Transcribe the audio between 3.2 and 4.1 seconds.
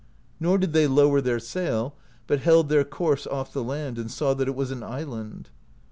off the land, and